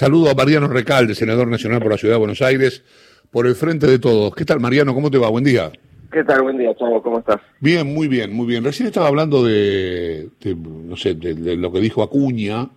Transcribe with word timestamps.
Saludo 0.00 0.30
a 0.30 0.34
Mariano 0.34 0.66
Recalde, 0.66 1.14
senador 1.14 1.46
nacional 1.48 1.78
por 1.82 1.90
la 1.90 1.98
Ciudad 1.98 2.14
de 2.14 2.20
Buenos 2.20 2.40
Aires, 2.40 2.82
por 3.30 3.46
el 3.46 3.54
frente 3.54 3.86
de 3.86 3.98
todos. 3.98 4.34
¿Qué 4.34 4.46
tal, 4.46 4.58
Mariano? 4.58 4.94
¿Cómo 4.94 5.10
te 5.10 5.18
va? 5.18 5.28
Buen 5.28 5.44
día. 5.44 5.70
¿Qué 6.10 6.24
tal? 6.24 6.40
Buen 6.40 6.56
día, 6.56 6.74
Chavo. 6.74 7.02
¿Cómo 7.02 7.18
estás? 7.18 7.36
Bien, 7.60 7.86
muy 7.86 8.08
bien, 8.08 8.32
muy 8.32 8.46
bien. 8.46 8.64
Recién 8.64 8.86
estaba 8.86 9.08
hablando 9.08 9.44
de, 9.44 10.30
no 10.56 10.96
sé, 10.96 11.16
de, 11.16 11.54
lo 11.54 11.70
que 11.70 11.80
dijo 11.80 12.02
Acuña. 12.02 12.70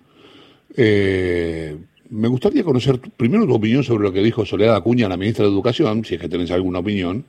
Eh, 0.75 1.77
me 2.09 2.27
gustaría 2.27 2.61
conocer 2.61 2.99
primero 3.15 3.47
tu 3.47 3.53
opinión 3.53 3.85
sobre 3.85 4.03
lo 4.03 4.11
que 4.11 4.21
dijo 4.21 4.45
Soledad 4.45 4.75
Acuña, 4.75 5.07
la 5.07 5.15
ministra 5.15 5.45
de 5.45 5.51
Educación, 5.51 6.03
si 6.03 6.15
es 6.15 6.19
que 6.19 6.27
tenés 6.27 6.51
alguna 6.51 6.79
opinión. 6.79 7.23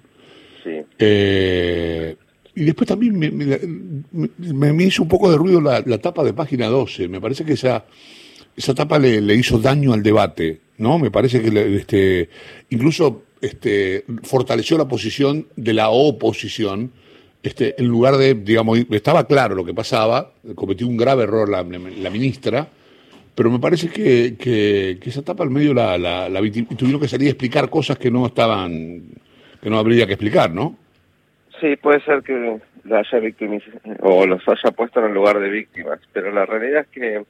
Sí. 0.65 0.83
Eh, 0.99 2.17
y 2.57 2.65
después 2.65 2.89
también 2.89 3.17
me, 3.17 3.31
me, 4.73 4.85
hizo 4.85 5.05
un 5.05 5.09
poco 5.09 5.31
de 5.31 5.37
ruido 5.37 5.61
la, 5.61 5.85
la, 5.87 5.99
tapa 5.99 6.25
de 6.25 6.33
página 6.33 6.67
12. 6.67 7.07
Me 7.07 7.21
parece 7.21 7.45
que 7.45 7.53
esa, 7.53 7.85
esa 8.57 8.75
tapa 8.75 8.99
le, 8.99 9.21
le 9.21 9.35
hizo 9.35 9.59
daño 9.59 9.93
al 9.93 10.03
debate, 10.03 10.61
¿no? 10.79 10.99
Me 10.99 11.11
parece 11.11 11.43
que 11.43 11.77
este, 11.77 12.29
incluso 12.71 13.25
este, 13.41 14.05
fortaleció 14.23 14.79
la 14.79 14.89
posición 14.89 15.47
de 15.57 15.75
la 15.75 15.91
oposición. 15.91 16.93
Este, 17.43 17.75
en 17.79 17.89
lugar 17.89 18.17
de, 18.17 18.35
digamos, 18.35 18.79
estaba 18.91 19.27
claro 19.27 19.55
lo 19.55 19.65
que 19.65 19.75
pasaba, 19.75 20.33
cometió 20.55 20.89
un 20.89 20.97
grave 20.97 21.25
error 21.25 21.49
la, 21.49 21.63
la 21.63 22.11
ministra, 22.11 22.67
pero 23.35 23.51
me 23.51 23.59
parece 23.59 23.89
que, 23.89 24.37
que, 24.39 24.99
esa 25.05 25.23
tapa 25.23 25.43
al 25.43 25.51
medio 25.51 25.75
la, 25.75 25.99
la, 25.99 26.29
la 26.29 26.41
tuvieron 26.41 27.01
que 27.01 27.09
salir 27.09 27.29
a 27.29 27.31
explicar 27.33 27.69
cosas 27.69 27.99
que 27.99 28.11
no 28.11 28.25
estaban, 28.27 29.03
que 29.61 29.69
no 29.69 29.79
habría 29.79 30.07
que 30.07 30.15
explicar, 30.15 30.53
¿no? 30.53 30.77
Sí, 31.61 31.77
puede 31.77 32.01
ser 32.05 32.23
que 32.23 32.61
la 32.85 33.01
haya 33.01 33.19
victimizado 33.19 33.79
o 34.01 34.27
los 34.27 34.43
haya 34.49 34.71
puesto 34.75 35.01
en 35.01 35.07
el 35.07 35.15
lugar 35.15 35.39
de 35.41 35.49
víctimas, 35.49 36.01
pero 36.13 36.33
la 36.33 36.47
realidad 36.47 36.83
es 36.83 36.89
que, 36.89 37.25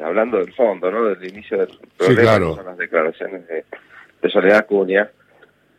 hablando 0.00 0.38
del 0.38 0.52
fondo, 0.54 0.90
¿no? 0.90 1.04
Del 1.04 1.28
inicio 1.28 1.58
del 1.58 1.78
problema, 1.96 2.36
sí, 2.36 2.54
son 2.56 2.66
las 2.66 2.78
declaraciones 2.78 3.46
de, 3.48 3.64
de 4.22 4.30
Soledad 4.30 4.66
Cunha, 4.66 5.10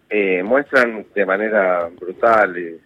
eh, 0.09 0.43
muestran 0.43 1.05
de 1.15 1.25
manera 1.25 1.89
brutal 1.99 2.57
y, 2.57 2.79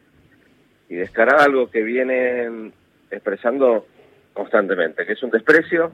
y 0.89 0.95
descarada 0.95 1.43
algo 1.43 1.69
que 1.69 1.83
vienen 1.83 2.71
expresando 3.11 3.87
constantemente, 4.33 5.05
que 5.05 5.13
es 5.13 5.23
un 5.23 5.31
desprecio 5.31 5.91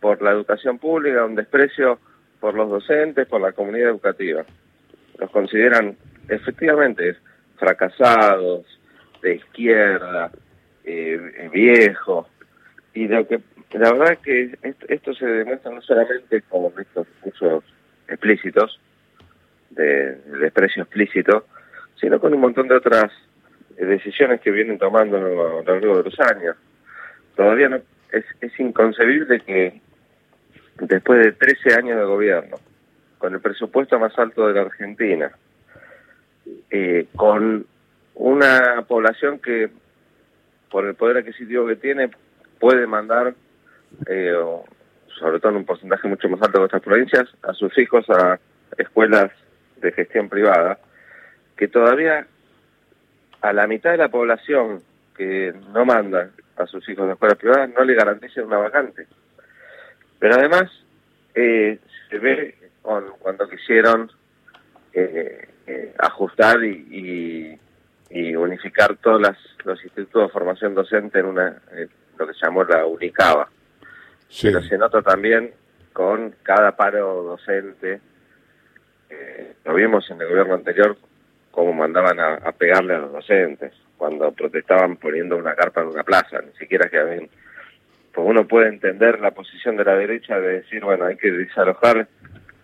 por 0.00 0.22
la 0.22 0.30
educación 0.30 0.78
pública, 0.78 1.24
un 1.24 1.34
desprecio 1.34 1.98
por 2.38 2.54
los 2.54 2.70
docentes, 2.70 3.26
por 3.26 3.40
la 3.40 3.52
comunidad 3.52 3.90
educativa. 3.90 4.44
Los 5.18 5.30
consideran 5.30 5.96
efectivamente 6.28 7.16
fracasados, 7.56 8.64
de 9.20 9.34
izquierda, 9.34 10.30
eh, 10.84 11.50
viejos, 11.52 12.26
y 12.94 13.06
lo 13.06 13.26
que 13.28 13.40
la 13.78 13.92
verdad 13.92 14.12
es 14.12 14.18
que 14.18 14.58
esto, 14.88 15.14
se 15.14 15.26
demuestra 15.26 15.70
no 15.70 15.80
solamente 15.82 16.42
con 16.42 16.72
estos 16.78 17.06
discursos 17.06 17.64
explícitos, 18.08 18.80
de, 19.70 20.16
desprecio 20.40 20.82
explícito, 20.82 21.46
sino 22.00 22.18
con 22.18 22.34
un 22.34 22.40
montón 22.40 22.66
de 22.68 22.76
otras 22.76 23.12
decisiones 23.76 24.40
que 24.40 24.50
vienen 24.50 24.78
tomando 24.78 25.16
a 25.16 25.20
lo 25.20 25.62
largo 25.62 25.98
de 25.98 26.04
los 26.04 26.20
años. 26.20 26.56
Todavía 27.36 27.68
no, 27.68 27.76
es, 28.12 28.24
es 28.40 28.58
inconcebible 28.58 29.40
que 29.40 29.80
después 30.80 31.24
de 31.24 31.32
13 31.32 31.74
años 31.74 31.98
de 31.98 32.04
gobierno, 32.04 32.56
con 33.18 33.34
el 33.34 33.40
presupuesto 33.40 33.98
más 33.98 34.18
alto 34.18 34.48
de 34.48 34.54
la 34.54 34.62
Argentina, 34.62 35.30
eh, 36.70 37.06
con 37.14 37.66
una 38.14 38.84
población 38.86 39.38
que, 39.38 39.70
por 40.70 40.86
el 40.86 40.94
poder 40.94 41.18
adquisitivo 41.18 41.66
que 41.66 41.76
tiene, 41.76 42.10
puede 42.58 42.86
mandar, 42.86 43.34
eh, 44.06 44.34
sobre 45.18 45.40
todo 45.40 45.52
en 45.52 45.58
un 45.58 45.64
porcentaje 45.64 46.08
mucho 46.08 46.28
más 46.28 46.40
alto 46.42 46.58
de 46.58 46.64
otras 46.64 46.82
provincias, 46.82 47.28
a 47.42 47.52
sus 47.52 47.76
hijos 47.78 48.08
a 48.10 48.38
escuelas 48.76 49.30
de 49.80 49.92
gestión 49.92 50.28
privada, 50.28 50.78
que 51.56 51.68
todavía 51.68 52.26
a 53.42 53.52
la 53.52 53.66
mitad 53.66 53.92
de 53.92 53.96
la 53.98 54.08
población 54.08 54.82
que 55.16 55.54
no 55.72 55.84
manda 55.84 56.30
a 56.56 56.66
sus 56.66 56.86
hijos 56.88 57.08
a 57.08 57.12
escuelas 57.12 57.38
privadas 57.38 57.70
no 57.70 57.84
le 57.84 57.94
garanticen 57.94 58.44
una 58.44 58.58
vacante. 58.58 59.06
Pero 60.18 60.34
además 60.34 60.70
eh, 61.34 61.78
se 62.08 62.18
ve 62.18 62.54
cuando 62.82 63.48
quisieron 63.48 64.10
eh, 64.92 65.48
eh, 65.66 65.94
ajustar 65.98 66.62
y, 66.64 67.58
y, 68.10 68.34
unificar 68.34 68.96
todos 68.96 69.20
los 69.64 69.84
institutos 69.84 70.22
de 70.22 70.32
formación 70.32 70.74
docente 70.74 71.20
en 71.20 71.26
una 71.26 71.62
lo 72.18 72.26
que 72.26 72.34
se 72.34 72.44
llamó 72.44 72.64
la 72.64 72.84
UNICABA. 72.86 73.48
Pero 74.42 74.62
se 74.62 74.78
nota 74.78 75.02
también 75.02 75.52
con 75.92 76.34
cada 76.42 76.76
paro 76.76 77.22
docente. 77.22 78.00
Eh, 79.08 79.54
lo 79.64 79.74
vimos 79.74 80.08
en 80.10 80.20
el 80.20 80.28
gobierno 80.28 80.54
anterior 80.54 80.96
cómo 81.50 81.72
mandaban 81.72 82.20
a, 82.20 82.52
pegarle 82.52 82.94
a 82.94 82.98
los 82.98 83.12
docentes 83.12 83.72
cuando 83.96 84.32
protestaban 84.32 84.96
poniendo 84.96 85.36
una 85.36 85.54
carpa 85.54 85.82
en 85.82 85.88
una 85.88 86.04
plaza, 86.04 86.40
ni 86.40 86.52
siquiera 86.58 86.88
que 86.88 86.98
habían 86.98 87.28
pues 88.12 88.26
uno 88.28 88.46
puede 88.46 88.68
entender 88.68 89.20
la 89.20 89.30
posición 89.30 89.76
de 89.76 89.84
la 89.84 89.94
derecha 89.94 90.40
de 90.40 90.60
decir, 90.60 90.82
bueno, 90.82 91.04
hay 91.04 91.16
que 91.16 91.30
desalojar 91.30 92.08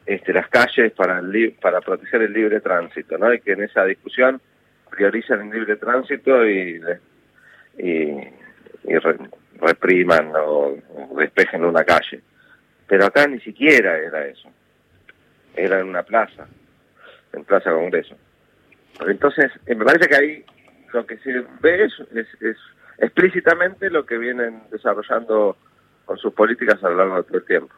este, 0.04 0.33
las 0.33 0.48
calles 0.48 0.93
para, 0.93 1.21
el, 1.21 1.56
para 1.60 1.81
proteger 1.81 2.22
el 2.22 2.33
libre 2.33 2.60
tránsito, 2.60 3.16
¿no? 3.16 3.33
Y 3.33 3.41
que 3.41 3.53
en 3.53 3.62
esa 3.62 3.84
discusión 3.84 4.41
prioricen 4.91 5.41
el 5.43 5.50
libre 5.50 5.77
tránsito 5.77 6.44
y, 6.48 6.81
y, 7.78 8.28
y 8.84 8.94
repriman 9.61 10.33
o, 10.37 10.77
o, 10.94 11.17
despejen 11.19 11.65
una 11.65 11.84
calle. 11.84 12.21
Pero 12.87 13.06
acá 13.06 13.27
ni 13.27 13.41
siquiera 13.41 13.99
era 13.99 14.27
eso. 14.27 14.49
Era 15.55 15.81
en 15.81 15.89
una 15.89 16.03
plaza, 16.03 16.47
en 17.33 17.44
Plaza 17.44 17.71
Congreso. 17.72 18.16
Entonces, 19.06 19.50
me 19.66 19.84
parece 19.84 20.09
que 20.09 20.16
ahí 20.16 20.45
lo 20.93 21.06
que 21.06 21.19
se 21.19 21.33
ve 21.61 21.84
es, 21.84 21.93
es, 22.15 22.27
es 22.43 22.56
explícitamente 22.99 23.91
lo 23.91 24.06
que 24.06 24.19
vienen 24.19 24.62
desarrollando 24.71 25.56
con 26.05 26.16
sus 26.19 26.33
políticas 26.33 26.83
a 26.84 26.89
lo 26.89 26.97
largo 26.97 27.16
de 27.16 27.22
todo 27.25 27.39
el 27.39 27.45
tiempo. 27.45 27.75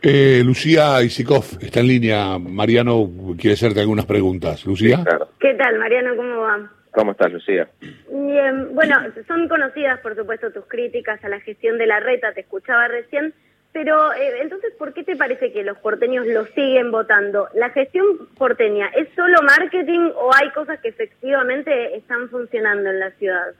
Eh, 0.00 0.42
Lucía 0.44 1.02
Isikov 1.02 1.44
está 1.60 1.80
en 1.80 1.86
línea. 1.86 2.38
Mariano 2.38 3.08
quiere 3.38 3.54
hacerte 3.54 3.80
algunas 3.80 4.06
preguntas. 4.06 4.64
Lucía. 4.66 4.96
Sí, 4.96 5.04
claro. 5.04 5.28
¿Qué 5.38 5.54
tal, 5.54 5.78
Mariano? 5.78 6.16
¿Cómo 6.16 6.40
va? 6.40 6.70
¿Cómo 6.92 7.12
estás, 7.12 7.32
Lucía? 7.32 7.68
Bien, 8.10 8.74
bueno, 8.74 8.96
son 9.26 9.48
conocidas, 9.48 9.98
por 10.00 10.14
supuesto, 10.14 10.52
tus 10.52 10.66
críticas 10.66 11.24
a 11.24 11.28
la 11.28 11.40
gestión 11.40 11.78
de 11.78 11.86
la 11.86 12.00
reta, 12.00 12.32
te 12.34 12.42
escuchaba 12.42 12.86
recién, 12.86 13.32
pero 13.72 14.12
eh, 14.12 14.42
entonces, 14.42 14.74
¿por 14.78 14.92
qué 14.92 15.02
te 15.02 15.16
parece 15.16 15.52
que 15.52 15.62
los 15.62 15.78
porteños 15.78 16.26
lo 16.26 16.44
siguen 16.48 16.90
votando? 16.90 17.48
¿La 17.54 17.70
gestión 17.70 18.28
porteña 18.36 18.88
es 18.88 19.08
solo 19.16 19.40
marketing 19.42 20.10
o 20.14 20.30
hay 20.34 20.50
cosas 20.50 20.80
que 20.80 20.88
efectivamente 20.88 21.96
están 21.96 22.28
funcionando 22.28 22.90
en 22.90 23.00
la 23.00 23.10
ciudad? 23.12 23.54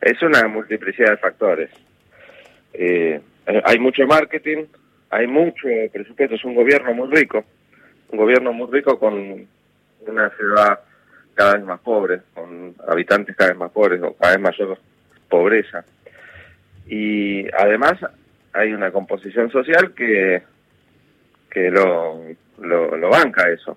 Es 0.00 0.20
una 0.22 0.48
multiplicidad 0.48 1.12
de 1.12 1.16
factores. 1.18 1.70
Eh, 2.72 3.20
hay 3.64 3.78
mucho 3.78 4.04
marketing, 4.08 4.64
hay 5.10 5.28
mucho 5.28 5.68
presupuesto, 5.92 6.34
es 6.34 6.44
un 6.44 6.56
gobierno 6.56 6.92
muy 6.94 7.14
rico, 7.14 7.44
un 8.10 8.18
gobierno 8.18 8.52
muy 8.52 8.68
rico 8.72 8.98
con 8.98 9.46
una 10.04 10.30
ciudad 10.30 10.80
cada 11.36 11.54
vez 11.54 11.64
más 11.64 11.80
pobre, 11.80 12.22
con 12.34 12.74
habitantes 12.88 13.36
cada 13.36 13.50
vez 13.50 13.58
más 13.58 13.70
pobres 13.70 14.02
o 14.02 14.14
cada 14.16 14.32
vez 14.32 14.42
mayor 14.42 14.78
pobreza. 15.28 15.84
Y 16.86 17.46
además 17.52 17.94
hay 18.52 18.72
una 18.72 18.90
composición 18.90 19.50
social 19.50 19.92
que, 19.94 20.42
que 21.50 21.70
lo, 21.70 22.22
lo, 22.58 22.96
lo 22.96 23.10
banca 23.10 23.48
eso, 23.50 23.76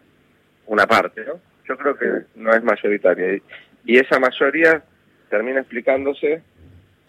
una 0.68 0.88
parte, 0.88 1.25
¿no? 1.25 1.34
Yo 1.68 1.78
creo 1.78 1.96
que 1.96 2.25
no 2.36 2.52
es 2.53 2.64
mayoritaria. 2.64 3.40
Y 3.86 3.98
esa 3.98 4.19
mayoría 4.19 4.81
termina 5.30 5.59
explicándose 5.59 6.42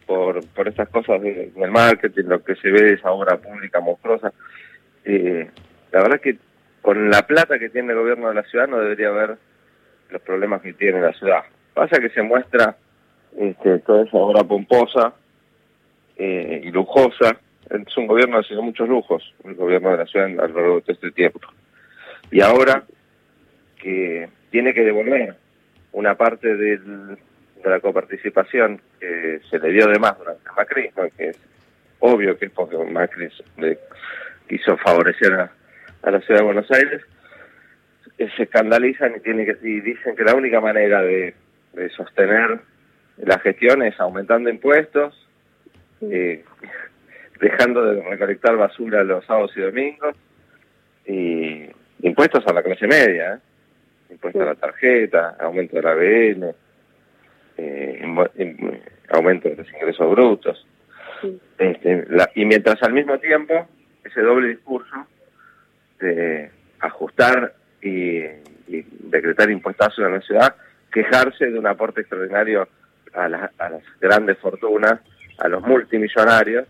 por, 0.06 0.44
por 0.48 0.66
estas 0.66 0.88
cosas 0.88 1.22
de, 1.22 1.52
del 1.54 1.70
marketing, 1.70 2.24
lo 2.24 2.42
que 2.42 2.56
se 2.56 2.70
ve 2.70 2.94
esa 2.94 3.12
obra 3.12 3.36
pública 3.36 3.80
monstruosa. 3.80 4.32
Eh, 5.04 5.48
la 5.92 6.02
verdad 6.02 6.16
es 6.16 6.22
que 6.22 6.38
con 6.82 7.10
la 7.10 7.26
plata 7.26 7.58
que 7.58 7.70
tiene 7.70 7.92
el 7.92 7.98
gobierno 7.98 8.28
de 8.28 8.34
la 8.34 8.42
ciudad 8.42 8.66
no 8.66 8.80
debería 8.80 9.08
haber 9.08 9.36
los 10.10 10.22
problemas 10.22 10.62
que 10.62 10.72
tiene 10.72 11.00
la 11.00 11.12
ciudad. 11.12 11.42
Pasa 11.74 12.00
que 12.00 12.10
se 12.10 12.22
muestra 12.22 12.76
este, 13.36 13.78
toda 13.80 14.04
esa 14.04 14.16
obra 14.16 14.44
pomposa 14.44 15.14
eh, 16.16 16.62
y 16.64 16.70
lujosa. 16.70 17.36
Es 17.68 17.96
un 17.96 18.06
gobierno 18.06 18.40
que 18.40 18.46
ha 18.46 18.48
sido 18.48 18.62
muchos 18.62 18.88
lujos, 18.88 19.34
el 19.44 19.54
gobierno 19.54 19.90
de 19.92 19.98
la 19.98 20.06
ciudad 20.06 20.26
a 20.26 20.48
lo 20.48 20.54
largo 20.54 20.80
de 20.80 20.92
este 20.92 21.10
tiempo. 21.12 21.40
Y 22.30 22.40
ahora 22.40 22.84
que 23.80 24.28
tiene 24.50 24.74
que 24.74 24.84
devolver 24.84 25.36
una 25.92 26.16
parte 26.16 26.56
del, 26.56 27.16
de 27.62 27.70
la 27.70 27.80
coparticipación 27.80 28.80
que 28.98 29.40
se 29.48 29.58
le 29.58 29.70
dio 29.70 29.86
de 29.86 29.98
más 29.98 30.18
durante 30.18 30.48
el 30.48 30.56
macrismo, 30.56 31.02
que 31.16 31.28
es 31.28 31.38
obvio 32.00 32.36
que 32.36 32.46
es 32.46 32.52
porque 32.52 32.76
Macri 32.76 33.28
le 33.58 33.78
quiso 34.48 34.76
favorecer 34.78 35.32
a, 35.32 36.10
la 36.10 36.20
ciudad 36.20 36.40
de 36.40 36.46
Buenos 36.46 36.70
Aires, 36.70 37.02
se 38.28 38.42
escandalizan 38.42 39.16
y, 39.16 39.20
tienen 39.20 39.46
que, 39.46 39.56
y 39.66 39.80
dicen 39.80 40.14
que 40.16 40.24
la 40.24 40.34
única 40.34 40.60
manera 40.60 41.02
de, 41.02 41.34
de 41.72 41.90
sostener 41.90 42.60
la 43.18 43.38
gestión 43.38 43.82
es 43.82 43.98
aumentando 44.00 44.50
impuestos, 44.50 45.14
eh, 46.00 46.44
dejando 47.40 47.82
de 47.82 48.02
recolectar 48.02 48.56
basura 48.56 49.04
los 49.04 49.24
sábados 49.26 49.52
y 49.56 49.60
domingos, 49.60 50.16
y 51.06 51.66
impuestos 52.02 52.46
a 52.46 52.52
la 52.52 52.62
clase 52.62 52.86
media, 52.86 53.34
¿eh? 53.34 53.38
impuestos 54.12 54.42
a 54.42 54.46
la 54.46 54.54
tarjeta, 54.54 55.36
aumento 55.38 55.76
de 55.76 55.82
la 55.82 55.92
ABN, 55.92 56.54
eh, 57.58 58.02
aumento 59.10 59.48
de 59.48 59.56
los 59.56 59.72
ingresos 59.72 60.10
brutos. 60.10 60.66
Este, 61.58 62.06
y 62.34 62.44
mientras 62.46 62.82
al 62.82 62.94
mismo 62.94 63.18
tiempo 63.18 63.68
ese 64.02 64.22
doble 64.22 64.48
discurso 64.48 65.06
de 66.00 66.50
ajustar 66.78 67.52
y, 67.82 68.22
decretar 69.10 69.50
impuestos 69.50 69.98
en 69.98 70.12
la 70.12 70.20
ciudad, 70.20 70.54
quejarse 70.92 71.46
de 71.46 71.58
un 71.58 71.66
aporte 71.66 72.02
extraordinario 72.02 72.68
a, 73.12 73.24
a 73.24 73.28
las 73.28 73.82
grandes 74.00 74.38
fortunas, 74.38 75.00
a 75.38 75.48
los 75.48 75.60
multimillonarios 75.62 76.68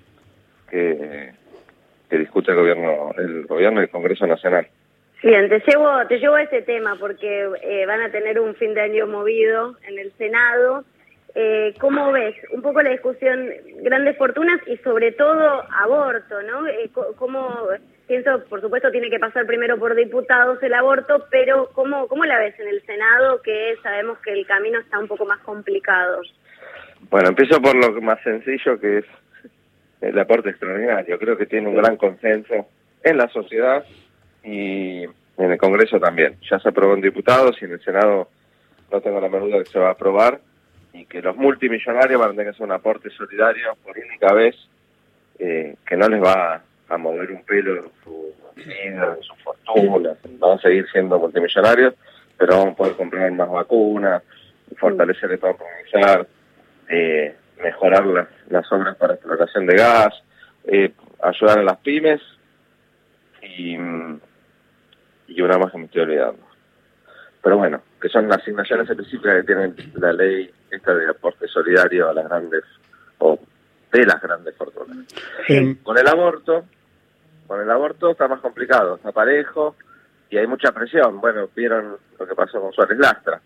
que, 0.71 1.33
que 2.11 2.19
discute 2.19 2.51
el 2.51 2.57
gobierno, 2.57 3.13
el 3.17 3.47
gobierno 3.47 3.81
y 3.81 3.85
el 3.85 3.91
Congreso 3.91 4.27
Nacional. 4.27 4.67
Bien, 5.23 5.49
te 5.49 5.63
llevo, 5.67 5.89
te 6.09 6.19
llevo 6.19 6.35
a 6.35 6.43
ese 6.43 6.63
tema 6.63 6.97
porque 6.99 7.49
eh, 7.63 7.87
van 7.87 8.01
a 8.01 8.11
tener 8.11 8.41
un 8.41 8.55
fin 8.55 8.75
de 8.75 8.81
año 8.81 9.07
movido 9.07 9.77
en 9.87 9.99
el 9.99 10.13
Senado. 10.13 10.85
Eh, 11.35 11.75
¿Cómo 11.79 12.11
ves 12.11 12.35
un 12.53 12.63
poco 12.63 12.83
la 12.83 12.91
discusión 12.91 13.49
grandes 13.83 14.17
fortunas 14.17 14.61
y 14.67 14.77
sobre 14.79 15.13
todo 15.13 15.63
aborto, 15.79 16.43
no? 16.43 16.67
Eh, 16.67 16.91
¿Cómo 17.17 17.69
pienso, 18.11 18.43
por 18.49 18.61
supuesto, 18.61 18.91
tiene 18.91 19.09
que 19.09 19.21
pasar 19.21 19.47
primero 19.47 19.79
por 19.79 19.95
diputados 19.95 20.61
el 20.65 20.75
aborto, 20.75 21.27
pero 21.31 21.71
¿cómo, 21.73 22.09
cómo 22.09 22.25
la 22.25 22.41
ves 22.41 22.59
en 22.59 22.67
el 22.67 22.83
Senado 22.83 23.41
que 23.41 23.77
sabemos 23.85 24.19
que 24.19 24.33
el 24.33 24.45
camino 24.49 24.81
está 24.81 24.99
un 24.99 25.07
poco 25.07 25.25
más 25.27 25.39
complicado? 25.43 26.21
Bueno, 27.09 27.29
empiezo 27.29 27.63
por 27.63 27.77
lo 27.77 28.03
más 28.03 28.21
sencillo 28.25 28.81
que 28.81 28.99
es 28.99 29.05
el 30.01 30.19
aporte 30.19 30.51
extraordinario. 30.51 31.21
Creo 31.21 31.37
que 31.37 31.47
tiene 31.47 31.69
un 31.69 31.77
gran 31.77 31.97
consenso 31.97 32.67
en 33.05 33.17
la 33.17 33.29
sociedad 33.29 33.85
y 34.43 35.05
en 35.05 35.51
el 35.53 35.59
Congreso 35.59 36.01
también. 36.01 36.37
Ya 36.51 36.59
se 36.59 36.69
aprobó 36.69 36.95
en 36.95 37.03
diputados 37.03 37.63
y 37.63 37.67
en 37.67 37.75
el 37.75 37.81
Senado 37.81 38.29
no 38.91 39.01
tengo 39.01 39.21
la 39.21 39.29
menor 39.29 39.49
duda 39.49 39.59
que 39.61 39.71
se 39.71 39.79
va 39.79 39.87
a 39.87 39.93
aprobar 39.93 40.41
y 40.93 41.05
que 41.05 41.23
los 41.23 41.37
multimillonarios 41.37 42.21
van 42.21 42.31
a 42.31 42.33
tener 42.33 42.47
que 42.47 42.51
hacer 42.51 42.67
un 42.67 42.73
aporte 42.73 43.09
solidario 43.11 43.77
por 43.85 43.97
única 43.97 44.33
vez 44.33 44.57
eh, 45.39 45.77
que 45.87 45.97
no 45.97 46.09
les 46.09 46.21
va 46.21 46.65
a 46.91 46.99
mover 46.99 47.31
un 47.31 47.43
pelo 47.45 47.77
en 47.77 47.91
su 48.05 48.35
vida, 48.57 49.17
en 49.17 49.23
su 49.23 49.35
fortuna. 49.37 50.15
Van 50.39 50.59
a 50.59 50.61
seguir 50.61 50.87
siendo 50.91 51.19
multimillonarios, 51.19 51.95
pero 52.37 52.59
vamos 52.59 52.75
a 52.75 52.77
poder 52.77 52.97
comprar 52.97 53.33
más 53.33 53.49
vacunas, 53.49 54.23
fortalecer 54.77 55.31
el 55.31 55.39
provincial, 55.39 56.27
eh, 56.89 57.37
mejorar 57.63 58.07
las, 58.07 58.29
las 58.49 58.71
obras 58.73 58.97
para 58.97 59.15
explotación 59.15 59.67
de 59.67 59.77
gas, 59.77 60.23
eh, 60.65 60.93
ayudar 61.23 61.61
a 61.61 61.63
las 61.63 61.79
pymes 61.79 62.21
y, 63.43 63.77
y 65.29 65.41
una 65.41 65.59
más 65.59 65.71
que 65.71 65.79
me 65.79 65.85
estoy 65.85 66.03
olvidando. 66.03 66.51
Pero 67.43 67.57
bueno, 67.57 67.83
que 68.01 68.09
son 68.09 68.29
las 68.29 68.39
asignaciones 68.39 68.91
específicas 68.91 69.37
que 69.37 69.47
tiene 69.47 69.73
la 69.95 70.13
ley 70.13 70.51
esta 70.71 70.95
de 70.95 71.09
aporte 71.09 71.47
solidario 71.49 72.09
a 72.09 72.15
las 72.15 72.29
grandes 72.29 72.65
o 73.19 73.39
de 73.93 74.07
las 74.07 74.21
grandes 74.21 74.55
fortunas. 74.57 75.07
Con 75.83 75.99
el 75.99 76.07
aborto, 76.07 76.65
con 77.51 77.61
el 77.61 77.69
aborto 77.69 78.13
está 78.13 78.29
más 78.29 78.39
complicado, 78.39 78.95
está 78.95 79.11
parejo 79.11 79.75
y 80.31 80.39
hay 80.39 80.47
mucha 80.47 80.71
presión. 80.71 81.21
Bueno, 81.21 81.49
vieron 81.57 81.97
lo 82.17 82.25
que 82.25 82.37
pasó 82.37 82.61
con 82.61 82.73
Suárez 82.73 82.97
Lastra. 82.97 83.41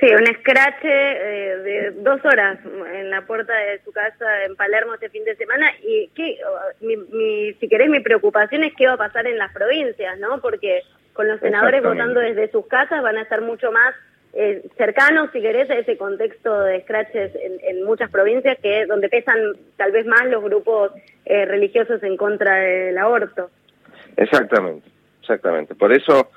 Sí, 0.00 0.12
un 0.12 0.26
escrache 0.26 0.82
eh, 0.90 1.56
de 1.58 1.90
dos 2.02 2.18
horas 2.24 2.58
en 2.64 3.10
la 3.10 3.22
puerta 3.22 3.54
de 3.54 3.80
su 3.84 3.92
casa 3.92 4.42
en 4.44 4.56
Palermo 4.56 4.94
este 4.94 5.08
fin 5.08 5.24
de 5.24 5.36
semana. 5.36 5.70
Y 5.84 6.08
que, 6.16 6.36
mi, 6.80 6.96
mi, 6.96 7.52
si 7.60 7.68
querés, 7.68 7.88
mi 7.90 8.00
preocupación 8.00 8.64
es 8.64 8.74
qué 8.76 8.88
va 8.88 8.94
a 8.94 9.06
pasar 9.06 9.24
en 9.28 9.38
las 9.38 9.52
provincias, 9.52 10.18
¿no? 10.18 10.40
Porque 10.40 10.82
con 11.12 11.28
los 11.28 11.38
senadores 11.38 11.80
votando 11.80 12.18
desde 12.18 12.50
sus 12.50 12.66
casas 12.66 13.04
van 13.04 13.18
a 13.18 13.22
estar 13.22 13.40
mucho 13.40 13.70
más 13.70 13.94
eh, 14.36 14.62
cercanos, 14.76 15.30
si 15.32 15.40
querés, 15.40 15.70
a 15.70 15.74
ese 15.74 15.96
contexto 15.96 16.60
de 16.62 16.82
scratches 16.82 17.32
en, 17.36 17.84
muchas 17.84 18.10
provincias 18.10 18.58
que 18.60 18.84
donde 18.86 19.08
pesan 19.08 19.38
tal 19.76 19.92
vez 19.92 20.06
más 20.06 20.26
los 20.26 20.42
grupos 20.42 20.90
eh, 21.24 21.44
religiosos 21.44 22.02
en 22.02 22.16
contra 22.16 22.56
del 22.56 22.98
aborto. 22.98 23.50
Exactamente, 24.16 24.88
exactamente. 25.20 25.74
Por 25.76 25.92
eso 25.92 26.30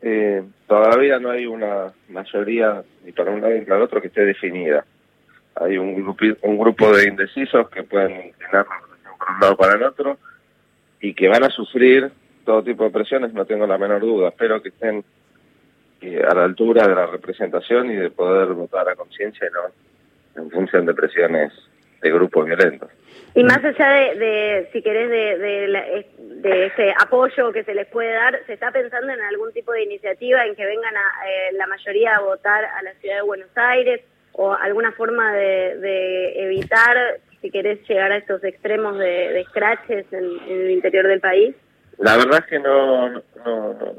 eh, 0.00 0.42
todavía 0.66 1.18
no 1.18 1.30
hay 1.30 1.46
una 1.46 1.92
mayoría 2.08 2.82
ni 3.04 3.12
para 3.12 3.30
un 3.30 3.42
lado 3.42 3.52
ni 3.52 3.60
para 3.62 3.76
el 3.76 3.82
otro 3.82 4.00
que 4.00 4.08
esté 4.08 4.24
definida. 4.24 4.86
Hay 5.56 5.76
un 5.76 5.94
grupo, 5.94 6.24
un 6.42 6.58
grupo 6.58 6.96
de 6.96 7.08
indecisos 7.08 7.68
que 7.68 7.82
pueden 7.82 8.28
inclinar 8.28 8.64
por 8.64 9.34
un 9.34 9.40
lado 9.40 9.56
para 9.56 9.74
el 9.74 9.82
otro 9.82 10.16
y 11.00 11.12
que 11.12 11.28
van 11.28 11.44
a 11.44 11.50
sufrir 11.50 12.10
todo 12.46 12.62
tipo 12.62 12.84
de 12.84 12.90
presiones, 12.90 13.34
no 13.34 13.44
tengo 13.44 13.66
la 13.66 13.76
menor 13.76 14.00
duda. 14.00 14.28
Espero 14.28 14.62
que 14.62 14.70
estén 14.70 15.04
eh, 16.02 16.22
a 16.28 16.34
la 16.34 16.44
altura 16.44 16.86
de 16.86 16.94
la 16.94 17.06
representación 17.06 17.90
y 17.90 17.96
de 17.96 18.10
poder 18.10 18.48
votar 18.54 18.88
a 18.88 18.96
conciencia 18.96 19.48
y 19.48 19.52
no 19.52 20.42
en 20.42 20.50
función 20.50 20.86
de 20.86 20.94
presiones 20.94 21.52
de 22.00 22.10
grupos 22.10 22.46
violentos. 22.46 22.90
Y 23.34 23.44
más 23.44 23.64
allá 23.64 23.88
de, 23.88 24.68
si 24.72 24.82
querés, 24.82 25.08
de, 25.08 26.06
de, 26.18 26.66
ese 26.66 26.92
apoyo 27.00 27.50
que 27.52 27.64
se 27.64 27.74
les 27.74 27.86
puede 27.86 28.12
dar, 28.12 28.38
¿se 28.46 28.52
está 28.52 28.70
pensando 28.70 29.10
en 29.10 29.20
algún 29.22 29.52
tipo 29.52 29.72
de 29.72 29.84
iniciativa 29.84 30.44
en 30.44 30.54
que 30.54 30.66
vengan 30.66 30.94
a, 30.94 31.28
eh, 31.28 31.52
la 31.54 31.66
mayoría 31.66 32.16
a 32.16 32.20
votar 32.20 32.64
a 32.64 32.82
la 32.82 32.92
ciudad 32.94 33.16
de 33.16 33.22
Buenos 33.22 33.48
Aires 33.54 34.02
o 34.32 34.52
alguna 34.52 34.92
forma 34.92 35.32
de, 35.32 36.44
evitar, 36.44 37.20
si 37.40 37.50
querés, 37.50 37.86
llegar 37.88 38.12
a 38.12 38.16
estos 38.16 38.44
extremos 38.44 38.98
de, 38.98 39.44
scratches 39.48 40.12
en, 40.12 40.24
el 40.48 40.70
interior 40.70 41.06
del 41.06 41.20
país? 41.20 41.54
La 41.98 42.16
verdad 42.16 42.40
es 42.40 42.46
que 42.46 42.58
no, 42.58 43.08
no, 43.08 43.22
no, 43.46 43.94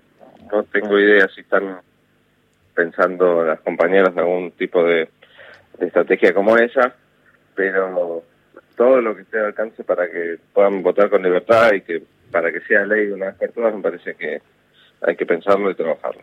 no 0.52 0.64
tengo 0.66 1.00
idea 1.00 1.28
si 1.34 1.42
están 1.42 1.80
pensando 2.74 3.44
las 3.44 3.60
compañeras 3.62 4.16
algún 4.18 4.52
tipo 4.52 4.84
de 4.84 5.10
estrategia 5.80 6.34
como 6.34 6.58
esa, 6.58 6.96
pero 7.56 8.24
todo 8.75 9.02
lo 9.02 9.16
que 9.16 9.22
esté 9.22 9.40
al 9.40 9.46
alcance 9.46 9.84
para 9.84 10.10
que 10.10 10.38
puedan 10.54 10.81
votar 10.81 11.10
con 11.10 11.24
libertad 11.24 11.74
y 11.74 11.81
que 11.81 12.02
para 12.31 12.52
que 12.52 12.62
sea 12.62 12.86
ley 12.86 13.08
de 13.08 13.14
una 13.14 13.28
vez 13.28 13.36
por 13.36 13.52
todas, 13.52 13.75
me 13.75 13.81
parece 13.81 14.16
que 14.16 14.42
hay 15.02 15.16
que 15.16 15.25
pensarlo 15.25 15.70
y 15.70 15.75
trabajarlo. 15.75 16.22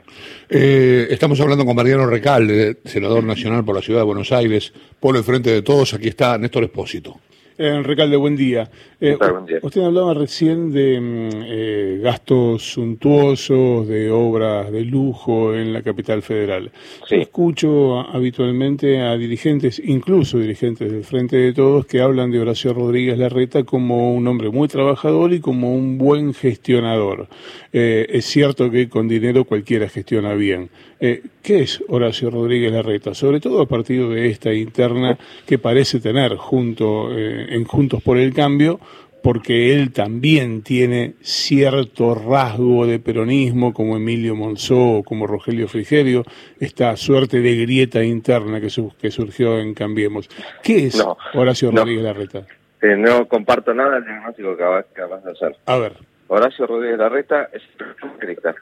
Eh, 0.49 1.07
estamos 1.11 1.41
hablando 1.41 1.65
con 1.65 1.77
Mariano 1.77 2.07
Recalde, 2.07 2.79
senador 2.85 3.23
nacional 3.23 3.65
por 3.65 3.77
la 3.77 3.83
Ciudad 3.83 4.01
de 4.01 4.07
Buenos 4.07 4.33
Aires, 4.33 4.73
por 4.99 5.17
el 5.17 5.23
frente 5.23 5.51
de 5.51 5.63
todos. 5.63 5.95
Aquí 5.95 6.09
está 6.09 6.39
Néstor 6.39 6.65
Espósito. 6.65 7.21
Eh, 7.63 7.83
Recalde, 7.83 8.17
buen 8.17 8.37
día. 8.37 8.71
Eh, 8.99 9.19
usted 9.61 9.83
hablaba 9.83 10.15
recién 10.15 10.73
de 10.73 10.99
mm, 10.99 11.29
eh, 11.45 12.01
gastos 12.03 12.73
suntuosos, 12.73 13.87
de 13.87 14.11
obras 14.11 14.73
de 14.73 14.83
lujo 14.83 15.55
en 15.55 15.75
la 15.75 15.83
capital 15.83 16.23
federal. 16.23 16.71
escucho 17.11 18.01
habitualmente 18.01 19.03
a 19.03 19.15
dirigentes, 19.19 19.79
incluso 19.85 20.39
dirigentes 20.39 20.91
del 20.91 21.05
Frente 21.05 21.37
de 21.37 21.53
Todos, 21.53 21.85
que 21.85 22.01
hablan 22.01 22.31
de 22.31 22.41
Horacio 22.41 22.73
Rodríguez 22.73 23.19
Larreta 23.19 23.63
como 23.65 24.15
un 24.15 24.27
hombre 24.27 24.49
muy 24.49 24.67
trabajador 24.67 25.35
y 25.35 25.41
como 25.41 25.75
un 25.75 25.99
buen 25.99 26.33
gestionador. 26.33 27.29
es 27.73 28.25
cierto 28.25 28.71
que 28.71 28.89
con 28.89 29.07
dinero 29.07 29.45
cualquiera 29.45 29.87
gestiona 29.91 30.33
bien. 30.33 30.71
¿Qué 30.99 31.61
es 31.61 31.83
Horacio 31.89 32.31
Rodríguez 32.31 32.73
Larreta? 32.73 33.15
Sobre 33.15 33.41
todo 33.41 33.63
a 33.63 33.67
partir 33.67 34.07
de 34.09 34.29
esta 34.29 34.53
interna 34.53 35.19
que 35.47 35.59
parece 35.59 36.01
tener 36.01 36.37
junto 36.37 37.11
en 37.51 37.65
Juntos 37.65 38.03
por 38.03 38.17
el 38.17 38.33
Cambio, 38.33 38.81
porque 39.23 39.75
él 39.75 39.93
también 39.93 40.63
tiene 40.63 41.15
cierto 41.21 42.15
rasgo 42.15 42.87
de 42.87 42.99
peronismo, 42.99 43.75
como 43.75 43.97
Emilio 43.97 44.35
Monzó 44.35 44.99
o 44.99 45.03
como 45.03 45.27
Rogelio 45.27 45.69
Frigerio, 45.69 46.25
esta 46.59 46.97
suerte 46.97 47.41
de 47.41 47.57
grieta 47.57 48.03
interna 48.03 48.61
que, 48.61 48.69
que 48.99 49.11
surgió 49.11 49.59
en 49.59 49.75
Cambiemos. 49.75 50.29
¿Qué 50.63 50.87
es 50.87 51.05
Horacio 51.35 51.71
Rodríguez 51.71 52.05
Larreta? 52.05 52.47
Eh, 52.81 52.97
no 52.97 53.29
comparto 53.29 53.75
nada 53.75 53.97
del 53.97 54.05
diagnóstico 54.05 54.57
que 54.57 54.65
acabas 54.65 55.23
de 55.25 55.33
hacer. 55.33 55.57
A 55.67 55.77
ver. 55.77 55.93
Horacio 56.29 56.67
Rodríguez 56.67 56.99
Larreta 56.99 57.51
es 57.53 57.63
macrista. 58.03 58.55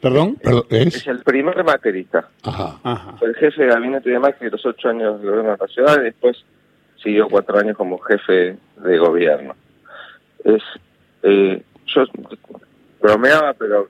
¿Perdón? 0.00 0.38
¿Es? 0.70 0.96
es 0.96 1.06
el 1.06 1.22
primer 1.22 1.62
macrista. 1.62 2.28
Ajá. 2.42 3.16
Fue 3.18 3.28
el 3.28 3.34
jefe 3.36 3.62
de 3.62 3.68
gabinete 3.68 4.08
de 4.08 4.18
Macri 4.18 4.46
de 4.46 4.52
los 4.52 4.64
ocho 4.64 4.88
años 4.88 5.20
de 5.20 5.28
gobierno 5.28 5.52
de 5.52 5.58
la 5.60 5.66
ciudad 5.66 6.00
y 6.00 6.04
después 6.04 6.42
siguió 7.02 7.28
cuatro 7.28 7.58
años 7.58 7.76
como 7.76 7.98
jefe 7.98 8.56
de 8.76 8.98
gobierno. 8.98 9.54
Es, 10.44 10.62
eh, 11.22 11.62
yo 11.86 12.04
bromeaba, 13.00 13.54
pero 13.54 13.88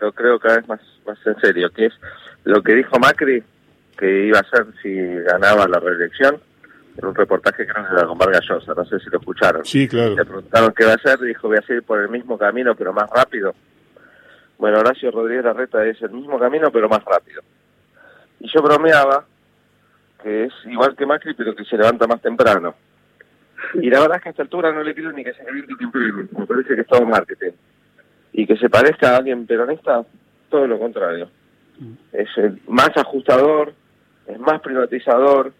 lo 0.00 0.12
creo 0.12 0.38
cada 0.38 0.56
vez 0.56 0.68
más, 0.68 0.80
más 1.06 1.18
en 1.26 1.38
serio, 1.40 1.70
que 1.70 1.86
es 1.86 1.94
lo 2.44 2.62
que 2.62 2.74
dijo 2.74 2.98
Macri 2.98 3.42
que 3.96 4.26
iba 4.26 4.38
a 4.38 4.42
hacer 4.42 4.66
si 4.82 4.94
ganaba 4.94 5.66
la 5.66 5.80
reelección, 5.80 6.38
en 6.98 7.06
un 7.06 7.14
reportaje 7.14 7.66
que 7.66 7.72
no 7.72 7.86
era 7.96 8.06
con 8.06 8.18
Vargas 8.18 8.44
Llosa, 8.46 8.72
no 8.74 8.84
sé 8.84 8.98
si 9.00 9.10
lo 9.10 9.18
escucharon. 9.18 9.64
Sí, 9.64 9.88
claro. 9.88 10.14
Le 10.14 10.24
preguntaron 10.24 10.72
qué 10.74 10.84
va 10.84 10.92
a 10.92 10.96
hacer, 10.96 11.18
dijo 11.20 11.48
voy 11.48 11.58
a 11.58 11.62
seguir 11.62 11.82
por 11.82 12.00
el 12.00 12.08
mismo 12.08 12.38
camino, 12.38 12.74
pero 12.74 12.92
más 12.92 13.08
rápido. 13.10 13.54
Bueno, 14.58 14.78
Horacio 14.78 15.10
Rodríguez 15.10 15.44
Larreta 15.44 15.84
es 15.84 16.00
el 16.02 16.10
mismo 16.10 16.38
camino, 16.38 16.70
pero 16.70 16.88
más 16.88 17.04
rápido. 17.04 17.42
Y 18.40 18.48
yo 18.52 18.62
bromeaba 18.62 19.24
que 20.22 20.44
es 20.44 20.52
igual 20.66 20.96
que 20.96 21.06
Macri, 21.06 21.34
pero 21.34 21.54
que 21.54 21.64
se 21.64 21.76
levanta 21.76 22.06
más 22.06 22.20
temprano. 22.20 22.74
Y 23.74 23.90
la 23.90 24.00
verdad 24.00 24.16
es 24.16 24.22
que 24.22 24.28
a 24.28 24.32
esta 24.32 24.42
altura 24.42 24.72
no 24.72 24.82
le 24.82 24.94
pido 24.94 25.12
ni 25.12 25.24
que 25.24 25.32
se 25.32 25.44
levante 25.44 25.74
temprano, 25.78 26.28
me 26.38 26.46
parece 26.46 26.74
que 26.74 26.80
es 26.80 26.86
todo 26.86 27.06
marketing. 27.06 27.52
y 28.32 28.46
que 28.46 28.56
se 28.56 28.68
parezca 28.68 29.14
a 29.14 29.16
alguien 29.16 29.46
peronista, 29.46 30.04
todo 30.50 30.66
lo 30.66 30.78
contrario. 30.78 31.30
Es 32.12 32.28
más 32.68 32.90
ajustador, 32.96 33.72
es 34.26 34.38
más 34.38 34.60
privatizador, 34.60 35.52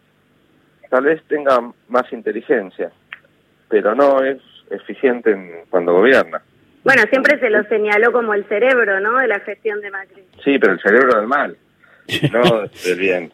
tal 0.91 1.05
vez 1.05 1.23
tenga 1.25 1.59
más 1.89 2.13
inteligencia, 2.13 2.91
pero 3.69 3.95
no 3.95 4.23
es 4.23 4.39
eficiente 4.71 5.31
en, 5.31 5.51
cuando 5.71 5.95
gobierna. 5.95 6.43
Bueno, 6.85 7.03
siempre 7.11 7.39
se 7.41 7.51
lo 7.51 7.63
señaló 7.65 8.13
como 8.13 8.35
el 8.35 8.45
cerebro, 8.47 9.01
¿no? 9.01 9.19
De 9.19 9.27
la 9.27 9.41
gestión 9.41 9.81
de 9.81 9.91
Macri. 9.91 10.25
Sí, 10.45 10.59
pero 10.59 10.75
el 10.75 10.81
cerebro 10.81 11.19
del 11.19 11.27
mal, 11.27 11.57
no 12.33 12.69
del 12.85 12.99
bien. 12.99 13.33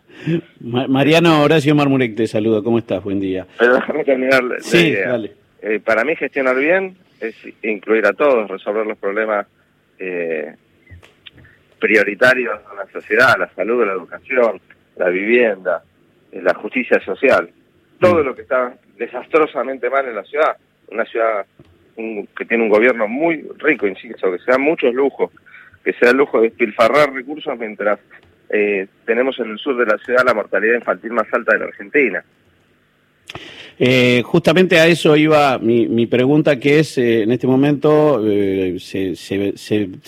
Mariano 0.61 1.43
Horacio 1.43 1.75
Marmurek 1.75 2.17
te 2.17 2.26
saluda, 2.26 2.62
¿cómo 2.62 2.79
estás? 2.79 3.02
Buen 3.02 3.21
día. 3.21 3.47
Pero 3.59 3.75
déjame 3.75 4.05
terminar 4.05 4.43
la 4.43 4.61
sí, 4.61 4.88
idea. 4.88 5.21
Eh, 5.62 5.81
para 5.81 6.05
mí 6.05 6.17
gestionar 6.17 6.57
bien 6.57 6.97
es 7.21 7.35
incluir 7.62 8.07
a 8.07 8.12
todos, 8.12 8.50
resolver 8.50 8.87
los 8.87 8.99
problemas 8.99 9.47
eh, 9.99 10.55
prioritarios 11.79 12.59
de 12.59 12.76
la 12.76 12.87
sociedad, 12.93 13.37
la 13.38 13.49
salud, 13.55 13.85
la 13.87 13.93
educación, 13.93 14.61
la 14.97 15.09
vivienda, 15.09 15.83
eh, 16.33 16.41
la 16.43 16.55
justicia 16.55 17.00
social, 17.05 17.50
todo 18.00 18.23
mm. 18.23 18.26
lo 18.26 18.35
que 18.35 18.43
está 18.43 18.75
desastrosamente 18.97 19.91
mal 19.91 20.07
en 20.07 20.17
la 20.17 20.25
ciudad, 20.25 20.57
una 20.88 21.05
ciudad 21.05 21.47
que 22.37 22.45
tiene 22.47 22.64
un 22.64 22.71
gobierno 22.71 23.07
muy 23.07 23.47
rico, 23.59 23.87
insisto, 23.87 24.33
que 24.33 24.38
sea 24.38 24.59
muchos 24.59 24.95
lujos, 24.95 25.31
que 25.85 25.93
sea 25.93 26.11
el 26.11 26.17
lujo 26.17 26.41
de 26.41 26.49
despilfarrar 26.49 27.12
recursos 27.12 27.57
mientras 27.59 27.99
eh, 28.52 28.87
tenemos 29.06 29.38
en 29.40 29.50
el 29.50 29.59
sur 29.59 29.76
de 29.76 29.87
la 29.87 29.99
ciudad 29.99 30.25
la 30.25 30.35
mortalidad 30.35 30.75
infantil 30.75 31.12
más 31.12 31.26
alta 31.32 31.54
de 31.54 31.59
la 31.59 31.64
Argentina. 31.64 32.25
Eh, 33.78 34.23
justamente 34.25 34.78
a 34.78 34.87
eso 34.87 35.16
iba 35.16 35.59
mi, 35.59 36.06
pregunta, 36.06 36.61
que 36.61 36.78
es, 36.78 36.99
eh, 36.99 37.23
en 37.23 37.32
este 37.32 37.47
momento 37.47 38.23
eh, 38.25 38.76
se, 38.78 39.14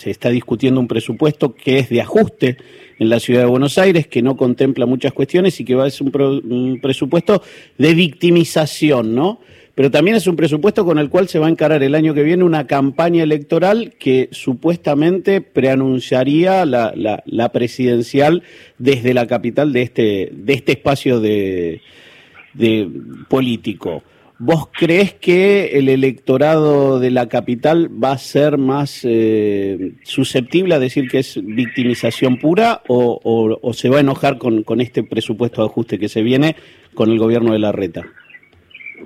está 0.05 0.29
discutiendo 0.29 0.79
un 0.79 0.87
presupuesto 0.87 1.55
que 1.55 1.79
es 1.79 1.89
de 1.89 2.01
ajuste 2.01 2.57
en 2.99 3.09
la 3.09 3.19
ciudad 3.19 3.41
de 3.41 3.47
Buenos 3.47 3.77
Aires, 3.77 4.07
que 4.07 4.21
no 4.21 4.37
contempla 4.37 4.85
muchas 4.85 5.13
cuestiones 5.13 5.59
y 5.59 5.65
que 5.65 5.75
va 5.75 5.85
a 5.85 5.89
ser 5.89 6.07
un, 6.07 6.79
presupuesto 6.81 7.41
de 7.77 7.93
victimización, 7.93 9.13
¿no? 9.15 9.41
Pero 9.75 9.91
también 9.91 10.15
es 10.15 10.25
un 10.25 10.37
presupuesto 10.37 10.85
con 10.85 10.97
el 10.97 11.09
cual 11.09 11.27
se 11.27 11.37
va 11.37 11.47
a 11.47 11.49
encarar 11.49 11.83
el 11.83 11.95
año 11.95 12.13
que 12.13 12.23
viene 12.23 12.45
una 12.45 12.65
campaña 12.65 13.23
electoral 13.23 13.93
que 13.99 14.29
supuestamente 14.31 15.41
preanunciaría 15.41 16.65
la, 16.65 16.93
la 17.25 17.51
presidencial 17.51 18.43
desde 18.77 19.13
la 19.13 19.27
capital 19.27 19.73
de 19.73 19.81
este, 19.81 20.29
de 20.31 20.53
este 20.53 20.71
espacio 20.71 21.19
de, 21.19 21.81
de 22.53 22.89
político. 23.27 24.01
¿Vos 24.37 24.67
crees 24.71 25.13
que 25.13 25.77
el 25.77 25.87
electorado 25.87 26.99
de 26.99 27.09
la 27.09 27.29
capital 27.29 27.89
va 28.03 28.11
a 28.11 28.17
ser 28.17 28.57
más 28.57 29.01
eh, 29.03 29.93
susceptible 30.03 30.75
a 30.75 30.79
decir 30.79 31.09
que 31.09 31.19
es 31.19 31.39
victimización 31.41 32.37
pura 32.37 32.81
o, 32.87 33.71
se 33.73 33.89
va 33.89 33.97
a 33.97 34.01
enojar 34.01 34.37
con, 34.37 34.63
con, 34.63 34.81
este 34.81 35.03
presupuesto 35.03 35.61
de 35.61 35.67
ajuste 35.67 35.99
que 35.99 36.09
se 36.09 36.21
viene 36.21 36.57
con 36.93 37.11
el 37.11 37.17
gobierno 37.17 37.53
de 37.53 37.59
la 37.59 37.71
reta? 37.71 38.03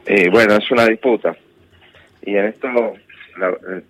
Eh, 0.05 0.29
bueno, 0.29 0.55
es 0.55 0.71
una 0.71 0.85
disputa. 0.85 1.35
Y 2.21 2.35
en 2.35 2.45
esto, 2.45 2.67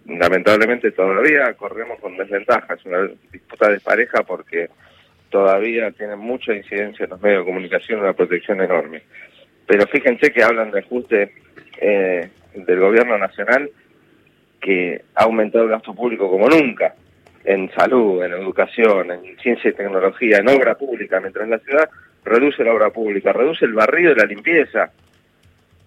lamentablemente, 0.05 0.91
todavía 0.91 1.53
corremos 1.53 1.99
con 1.99 2.17
desventaja. 2.17 2.75
Es 2.75 2.85
una 2.85 3.09
disputa 3.31 3.69
de 3.69 3.79
pareja 3.79 4.23
porque 4.23 4.69
todavía 5.29 5.91
tiene 5.91 6.15
mucha 6.15 6.53
incidencia 6.53 7.03
en 7.03 7.11
los 7.11 7.21
medios 7.21 7.41
de 7.41 7.51
comunicación 7.51 7.99
una 7.99 8.13
protección 8.13 8.61
enorme. 8.61 9.03
Pero 9.67 9.85
fíjense 9.87 10.31
que 10.31 10.43
hablan 10.43 10.71
de 10.71 10.79
ajuste 10.79 11.33
eh, 11.79 12.29
del 12.55 12.79
gobierno 12.79 13.17
nacional 13.17 13.69
que 14.59 15.01
ha 15.15 15.23
aumentado 15.23 15.65
el 15.65 15.69
gasto 15.71 15.93
público 15.93 16.29
como 16.29 16.49
nunca 16.49 16.95
en 17.45 17.71
salud, 17.71 18.23
en 18.23 18.33
educación, 18.33 19.11
en 19.11 19.37
ciencia 19.37 19.69
y 19.69 19.73
tecnología, 19.73 20.37
en 20.37 20.49
obra 20.49 20.75
pública, 20.75 21.19
mientras 21.19 21.47
la 21.47 21.59
ciudad 21.59 21.89
reduce 22.25 22.63
la 22.63 22.73
obra 22.73 22.89
pública, 22.89 23.31
reduce 23.31 23.65
el 23.65 23.73
barrido 23.73 24.11
y 24.11 24.15
la 24.15 24.25
limpieza, 24.25 24.91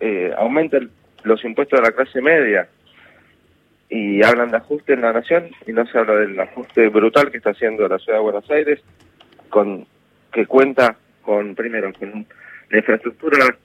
eh, 0.04 0.35
aumenta 0.37 0.80
los 1.23 1.44
impuestos 1.44 1.78
de 1.78 1.87
la 1.87 1.92
clase 1.92 2.21
media 2.21 2.66
y 3.88 4.21
hablan 4.25 4.50
de 4.50 4.56
ajuste 4.56 4.94
en 4.94 5.02
la 5.02 5.12
nación 5.12 5.50
y 5.64 5.73
no 5.73 5.87
se 5.87 5.97
habla 5.97 6.16
del 6.16 6.40
ajuste 6.40 6.88
brutal 6.88 7.30
que 7.30 7.37
está 7.37 7.50
haciendo 7.50 7.87
la 7.87 8.00
ciudad 8.00 8.18
de 8.18 8.25
Buenos 8.25 8.50
Aires, 8.50 8.80
con 9.49 9.87
que 10.32 10.47
cuenta 10.47 10.97
con, 11.23 11.54
primero, 11.54 11.92
con 11.92 12.26
la 12.71 12.78
infraestructura 12.78 13.56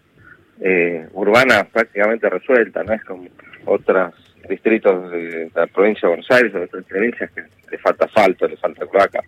eh, 0.62 1.08
urbana 1.14 1.64
prácticamente 1.64 2.30
resuelta, 2.30 2.84
no 2.84 2.94
es 2.94 3.04
como 3.04 3.28
otros 3.66 4.14
distritos 4.48 5.10
de 5.10 5.50
la 5.56 5.66
provincia 5.66 6.02
de 6.08 6.16
Buenos 6.18 6.30
Aires 6.30 6.54
o 6.54 6.60
de 6.60 6.66
otras 6.66 6.84
provincias 6.84 7.32
que 7.32 7.42
le 7.72 7.78
falta 7.80 8.06
asfalto, 8.06 8.48
le 8.48 8.58
falta 8.58 8.86
cloaca. 8.86 9.22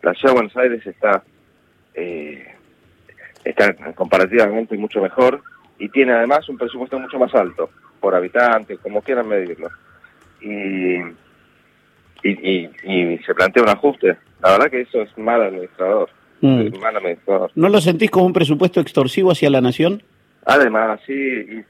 La 0.00 0.14
ciudad 0.14 0.32
de 0.32 0.40
Buenos 0.40 0.56
Aires 0.56 0.86
está, 0.86 1.22
eh, 1.92 2.46
está 3.44 3.74
comparativamente 3.94 4.78
mucho 4.78 5.02
mejor 5.02 5.42
y 5.84 5.88
tiene 5.90 6.12
además 6.14 6.48
un 6.48 6.56
presupuesto 6.56 6.98
mucho 6.98 7.18
más 7.18 7.34
alto 7.34 7.68
por 8.00 8.14
habitante, 8.14 8.78
como 8.78 9.02
quieran 9.02 9.28
medirlo. 9.28 9.68
Y, 10.40 10.96
y, 12.22 12.70
y, 12.84 13.18
se 13.18 13.34
plantea 13.34 13.62
un 13.62 13.68
ajuste. 13.68 14.16
La 14.42 14.52
verdad 14.52 14.70
que 14.70 14.80
eso 14.80 15.02
es 15.02 15.18
mal 15.18 15.42
administrador. 15.42 16.08
Mm. 16.40 16.78
mal 16.80 16.96
administrador. 16.96 17.50
¿No 17.54 17.68
lo 17.68 17.82
sentís 17.82 18.10
como 18.10 18.24
un 18.24 18.32
presupuesto 18.32 18.80
extorsivo 18.80 19.30
hacia 19.30 19.50
la 19.50 19.60
nación? 19.60 20.02
Además, 20.46 21.00
sí, 21.06 21.62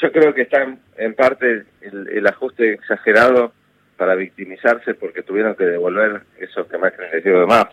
yo 0.00 0.10
creo 0.10 0.34
que 0.34 0.42
está 0.42 0.66
en, 0.96 1.14
parte 1.14 1.64
el, 1.82 2.26
ajuste 2.26 2.72
exagerado 2.72 3.52
para 3.96 4.16
victimizarse 4.16 4.94
porque 4.94 5.22
tuvieron 5.22 5.54
que 5.54 5.64
devolver 5.64 6.22
eso 6.40 6.66
que 6.66 6.78
Macri 6.78 7.06
les 7.12 7.22
dio 7.22 7.38
de 7.40 7.46
más. 7.46 7.68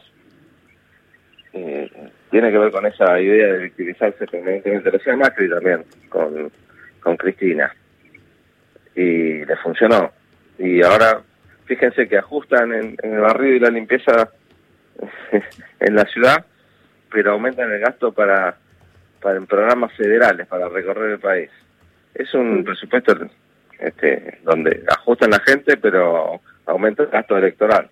Tiene 2.29 2.51
que 2.51 2.57
ver 2.57 2.71
con 2.71 2.85
esa 2.85 3.19
idea 3.19 3.53
de 3.53 3.63
victimizarse 3.63 4.25
permanentemente. 4.27 4.91
Lo 4.91 4.97
hacía 4.97 5.15
Macri 5.15 5.49
también 5.49 5.85
con, 6.09 6.51
con 6.99 7.17
Cristina. 7.17 7.73
Y 8.95 9.45
le 9.45 9.55
funcionó. 9.57 10.11
Y 10.57 10.81
ahora, 10.83 11.21
fíjense 11.65 12.07
que 12.07 12.17
ajustan 12.17 12.73
en, 12.73 12.95
en 13.01 13.13
el 13.13 13.19
barrio 13.21 13.55
y 13.55 13.59
la 13.59 13.69
limpieza 13.69 14.29
en 15.79 15.95
la 15.95 16.05
ciudad, 16.05 16.45
pero 17.11 17.31
aumentan 17.31 17.71
el 17.71 17.79
gasto 17.79 18.11
para 18.11 18.57
para 19.21 19.37
en 19.37 19.45
programas 19.45 19.93
federales 19.93 20.47
para 20.47 20.69
recorrer 20.69 21.11
el 21.11 21.19
país. 21.19 21.49
Es 22.13 22.33
un 22.33 22.63
presupuesto 22.63 23.15
este, 23.79 24.39
donde 24.43 24.83
ajustan 24.87 25.31
la 25.31 25.39
gente, 25.39 25.77
pero 25.77 26.41
aumenta 26.65 27.03
el 27.03 27.09
gasto 27.09 27.37
electoral. 27.37 27.89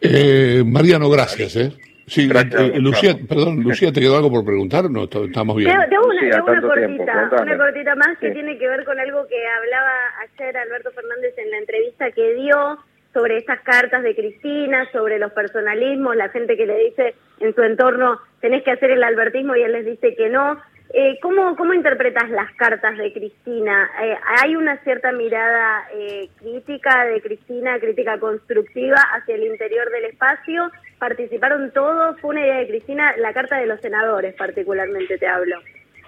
Eh, 0.00 0.62
Mariano, 0.64 1.10
gracias. 1.10 1.56
¿eh? 1.56 1.72
Sí, 2.08 2.28
eh, 2.30 2.80
Lucía, 2.80 3.16
perdón, 3.28 3.62
Lucía, 3.62 3.92
¿te 3.92 4.00
quedó 4.00 4.16
algo 4.16 4.30
por 4.30 4.44
preguntar? 4.44 4.90
No, 4.90 5.04
estamos 5.04 5.56
bien. 5.56 5.70
Tengo, 5.90 6.08
una, 6.08 6.60
cortita, 6.60 7.30
una 7.42 7.56
cortita 7.56 7.94
más 7.96 8.18
que 8.18 8.30
tiene 8.30 8.58
que 8.58 8.66
ver 8.66 8.84
con 8.84 8.98
algo 8.98 9.26
que 9.28 9.36
hablaba 9.46 9.92
ayer 10.22 10.56
Alberto 10.56 10.90
Fernández 10.92 11.34
en 11.36 11.50
la 11.50 11.58
entrevista 11.58 12.10
que 12.12 12.34
dio 12.34 12.78
sobre 13.12 13.38
esas 13.38 13.60
cartas 13.60 14.02
de 14.02 14.14
Cristina, 14.14 14.88
sobre 14.92 15.18
los 15.18 15.32
personalismos, 15.32 16.16
la 16.16 16.28
gente 16.28 16.56
que 16.56 16.66
le 16.66 16.78
dice 16.78 17.14
en 17.40 17.54
su 17.54 17.62
entorno 17.62 18.20
tenés 18.40 18.62
que 18.62 18.70
hacer 18.70 18.90
el 18.90 19.02
albertismo 19.02 19.56
y 19.56 19.62
él 19.62 19.72
les 19.72 19.86
dice 19.86 20.14
que 20.14 20.28
no. 20.28 20.58
Eh, 20.90 21.18
¿cómo, 21.20 21.54
¿Cómo 21.56 21.74
interpretas 21.74 22.30
las 22.30 22.50
cartas 22.54 22.96
de 22.96 23.12
Cristina? 23.12 23.90
Eh, 24.02 24.16
¿Hay 24.40 24.56
una 24.56 24.78
cierta 24.78 25.12
mirada 25.12 25.86
eh, 25.92 26.30
crítica 26.38 27.04
de 27.04 27.20
Cristina, 27.20 27.78
crítica 27.78 28.18
constructiva 28.18 28.96
hacia 29.12 29.34
el 29.34 29.44
interior 29.44 29.90
del 29.90 30.06
espacio? 30.06 30.70
¿Participaron 30.98 31.70
todos? 31.72 32.18
¿Fue 32.20 32.30
una 32.30 32.40
idea 32.40 32.56
de 32.58 32.68
Cristina? 32.68 33.14
La 33.18 33.34
carta 33.34 33.58
de 33.58 33.66
los 33.66 33.80
senadores 33.82 34.34
particularmente 34.34 35.18
te 35.18 35.26
hablo. 35.26 35.56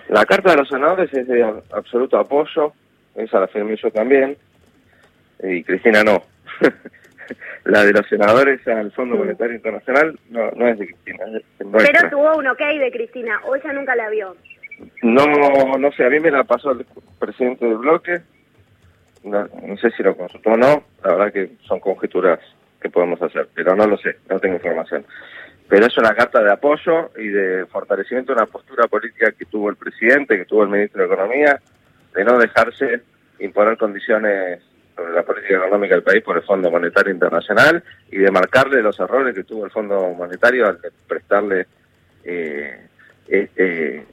La 0.09 0.25
carta 0.25 0.53
de 0.53 0.57
los 0.57 0.69
senadores 0.69 1.13
es 1.13 1.29
de 1.29 1.63
absoluto 1.73 2.19
apoyo, 2.19 2.73
esa 3.15 3.39
la 3.39 3.49
firmé 3.49 3.77
yo 3.77 3.91
también, 3.91 4.37
y 5.43 5.63
Cristina 5.63 6.03
no. 6.03 6.25
la 7.65 7.85
de 7.85 7.93
los 7.93 8.09
senadores 8.09 8.67
al 8.67 8.91
Fondo 8.93 9.17
Monetario 9.17 9.55
Internacional 9.55 10.19
no, 10.31 10.51
no 10.53 10.67
es 10.67 10.79
de 10.79 10.87
Cristina. 10.87 11.25
Pero 11.59 12.11
tuvo 12.11 12.39
un 12.39 12.47
ok 12.47 12.59
de 12.59 12.91
Cristina, 12.91 13.41
o 13.45 13.55
ella 13.55 13.73
nunca 13.75 13.95
la 13.95 14.09
vio. 14.09 14.35
No, 15.03 15.27
no 15.79 15.93
sé, 15.93 16.05
a 16.05 16.11
mí 16.11 16.21
me 16.21 16.31
la 16.31 16.45
pasó 16.45 16.73
el 16.73 16.87
presidente 17.19 17.67
del 17.67 17.79
bloque, 17.79 18.21
no, 19.25 19.47
sé 19.81 19.91
si 19.91 20.03
lo 20.03 20.17
consultó 20.17 20.51
o 20.51 20.57
no, 20.57 20.85
la 21.05 21.15
verdad 21.15 21.33
que 21.33 21.51
son 21.67 21.81
conjeturas 21.81 22.39
que 22.81 22.89
podemos 22.89 23.21
hacer, 23.21 23.49
pero 23.55 23.77
no 23.77 23.87
lo 23.87 23.99
sé, 23.99 24.17
no 24.29 24.39
tengo 24.41 24.55
información. 24.57 25.05
Pero 25.69 25.87
es 25.87 25.97
una 25.99 26.15
carta 26.15 26.43
de 26.43 26.53
apoyo 26.53 27.11
y 27.17 27.29
de 27.29 27.67
fortalecimiento 27.67 28.33
de 28.33 28.43
una 28.43 28.51
postura 28.51 28.89
política 28.89 29.33
que 29.33 29.45
tuvo 29.45 29.69
el 29.71 29.77
presidente, 29.77 30.37
que 30.37 30.47
tuvo 30.47 30.65
el 30.65 30.71
ministro 30.71 31.01
de 31.01 31.07
Economía, 31.07 31.61
de 32.15 32.25
no 32.25 32.39
dejarse 32.39 33.03
imponer 33.39 33.77
condiciones 33.77 34.61
sobre 34.97 35.13
la 35.13 35.23
política 35.23 35.57
económica 35.57 35.95
del 35.95 36.03
país 36.03 36.23
por 36.23 36.37
el 36.37 36.43
Fondo 36.43 36.71
Monetario 36.71 37.13
Internacional 37.13 37.83
y 38.11 38.19
de 38.19 38.31
marcarle 38.31 38.83
los 38.83 38.99
errores 38.99 39.35
que 39.35 39.45
tuvo 39.45 39.65
el 39.65 39.71
Fondo 39.71 40.13
Monetario 40.15 40.67
al 40.67 40.79
prestarle 41.07 41.67
eh, 42.25 42.89
eh, 43.31 44.05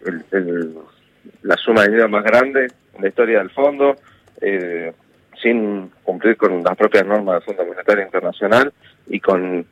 la 1.44 1.56
suma 1.58 1.82
de 1.82 1.90
dinero 1.90 2.10
más 2.10 2.24
grande 2.24 2.68
en 2.94 3.02
la 3.02 3.08
historia 3.08 3.40
del 3.40 3.50
fondo, 3.50 3.96
eh, 4.42 4.94
sin 5.42 5.92
cumplir 6.04 6.38
con 6.38 6.64
las 6.64 6.76
propias 6.76 7.06
normas 7.06 7.36
del 7.36 7.44
Fondo 7.44 7.66
Monetario 7.66 8.04
Internacional 8.04 8.74
y 9.08 9.20
con 9.20 9.66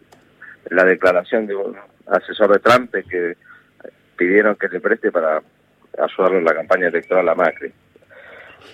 la 0.70 0.84
declaración 0.84 1.48
de 1.48 1.56
un 1.56 1.76
asesor 2.08 2.54
de 2.54 2.60
Trump 2.60 2.92
que 2.92 3.36
pidieron 4.16 4.56
que 4.56 4.68
le 4.68 4.80
preste 4.80 5.12
para 5.12 5.42
ayudarlo 5.98 6.40
en 6.40 6.46
la 6.46 6.56
campaña 6.56 6.88
electoral 6.88 7.30
a 7.30 7.36
Macri. 7.36 7.72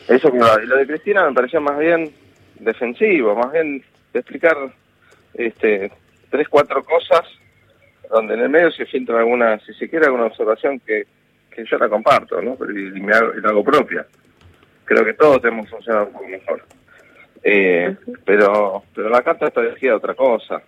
Eso, 0.08 0.30
lo 0.30 0.78
de 0.78 0.88
Cristina 0.88 1.28
me 1.28 1.34
pareció 1.34 1.62
más 1.62 1.78
bien 1.78 2.12
defensivo, 2.60 3.36
más 3.36 3.52
bien 3.52 3.84
de 4.14 4.20
explicar 4.20 4.56
este, 5.34 5.92
tres, 6.30 6.48
cuatro 6.50 6.84
cosas 6.84 7.22
donde 8.12 8.34
en 8.34 8.42
el 8.42 8.50
medio 8.50 8.72
se 8.72 8.86
filtra 8.86 9.20
alguna, 9.20 9.60
si 9.60 9.74
se 9.74 9.90
quiere, 9.90 10.06
alguna 10.06 10.26
observación 10.26 10.80
que, 10.80 11.06
que 11.50 11.66
yo 11.66 11.78
la 11.78 11.90
comparto, 11.90 12.42
¿no? 12.42 12.58
Y, 12.70 13.00
me 13.02 13.14
hago, 13.14 13.34
y 13.38 13.42
la 13.42 13.50
hago 13.50 13.64
propia. 13.64 14.06
Creo 14.86 15.06
que 15.06 15.14
todos 15.14 15.42
tenemos 15.42 15.70
funcionado 15.70 16.08
un 16.08 16.14
poco 16.14 16.28
mejor. 16.28 16.64
Eh, 17.44 17.96
pero, 18.26 18.84
pero 18.94 19.10
la 19.10 19.24
carta 19.24 19.48
está 19.48 19.62
dirigida 19.62 19.94
a 19.94 19.98
otra 19.98 20.14
cosa, 20.14 20.62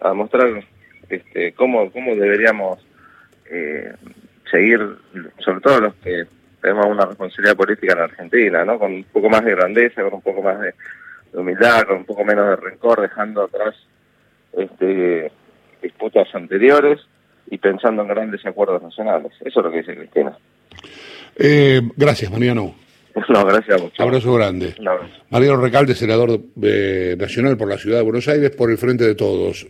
a 0.00 0.12
mostrar 0.14 0.48
este, 1.08 1.52
cómo, 1.52 1.92
cómo 1.92 2.16
deberíamos 2.16 2.84
eh, 3.50 3.92
seguir, 4.50 4.80
sobre 5.38 5.60
todo 5.60 5.80
los 5.80 5.94
que 5.96 6.24
tenemos 6.60 6.86
una 6.86 7.06
responsabilidad 7.06 7.56
política 7.56 7.92
en 7.92 8.00
Argentina, 8.00 8.64
¿no? 8.64 8.78
Con 8.78 8.92
un 8.92 9.04
poco 9.04 9.28
más 9.28 9.44
de 9.44 9.54
grandeza, 9.54 10.02
con 10.02 10.14
un 10.14 10.22
poco 10.22 10.42
más 10.42 10.58
de, 10.60 10.74
humildad, 11.34 11.82
con 11.84 11.98
un 11.98 12.04
poco 12.04 12.24
menos 12.24 12.48
de 12.48 12.56
rencor, 12.56 13.00
dejando 13.00 13.42
atrás 13.42 13.74
este, 14.52 15.32
disputas 15.82 16.28
anteriores 16.34 17.00
y 17.50 17.58
pensando 17.58 18.02
en 18.02 18.08
grandes 18.08 18.44
acuerdos 18.46 18.82
nacionales. 18.82 19.32
Eso 19.40 19.60
es 19.60 19.64
lo 19.66 19.70
que 19.70 19.78
dice 19.78 19.96
Cristina. 19.96 20.36
Eh, 21.36 21.80
gracias, 21.96 22.30
Mariano. 22.30 22.74
No, 23.28 23.44
gracias 23.44 23.78
a 23.78 23.82
mucho. 23.82 24.02
Abrazo 24.02 24.34
grande. 24.34 24.74
Mariano 25.28 25.60
Recalde, 25.60 25.94
senador 25.94 26.40
nacional 26.56 27.56
por 27.58 27.68
la 27.68 27.76
Ciudad 27.76 27.98
de 27.98 28.04
Buenos 28.04 28.26
Aires, 28.28 28.50
por 28.52 28.70
el 28.70 28.78
Frente 28.78 29.04
de 29.04 29.14
Todos. 29.14 29.58